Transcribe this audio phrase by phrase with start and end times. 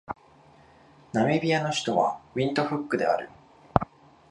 [1.13, 3.29] ナミビアの首都はウィントフックである